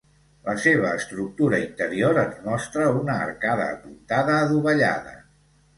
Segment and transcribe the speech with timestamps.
[0.45, 5.17] La seva estructura interior ens mostra una arcada apuntada adovellada.